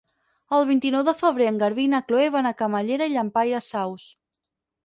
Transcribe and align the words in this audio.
El 0.59 0.63
vint-i-nou 0.69 1.03
de 1.09 1.13
febrer 1.19 1.49
en 1.51 1.59
Garbí 1.63 1.85
i 1.89 1.93
na 1.95 2.01
Chloé 2.07 2.31
van 2.37 2.51
a 2.51 2.55
Camallera 2.63 3.09
i 3.11 3.15
Llampaies 3.15 3.73
Saus. 3.77 4.09